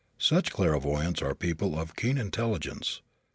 Such 0.17 0.51
clairvoyants 0.51 1.21
are 1.21 1.35
people 1.35 1.77
of 1.79 1.95
keen 1.95 2.17
intelligence. 2.17 3.01